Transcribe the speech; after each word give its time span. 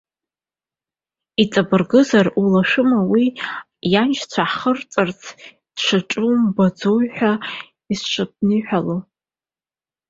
Иҵабыргызар, 1.41 2.27
улашәума, 2.41 2.99
уи 3.11 3.25
ианшьцәа 3.91 4.43
ҳахирҵәарц 4.49 5.21
дахьаҿу 5.75 6.27
умбаӡои 6.33 7.05
ҳәа 7.15 7.33
исаҽԥнырҳәало? 7.91 8.97